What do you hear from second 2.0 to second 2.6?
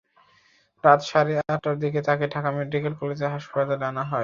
তাঁকে ঢাকা